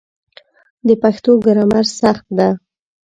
[0.87, 2.49] د پښتو ګرامر سخت ده